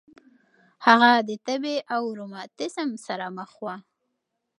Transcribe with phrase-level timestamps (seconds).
[0.85, 3.75] هغې د تبه او روماتیسم سره مخ وه.